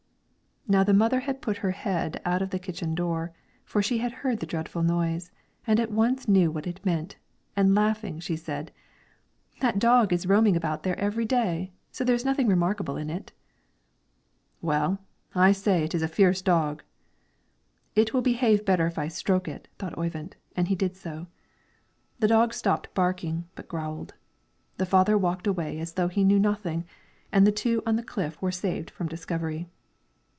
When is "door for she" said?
2.95-3.97